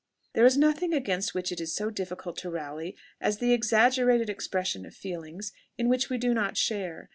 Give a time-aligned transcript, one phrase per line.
[0.33, 4.83] There is nothing against which it is so difficult to rally, as the exaggerated expression
[4.83, 7.09] of feelings in which we do not share.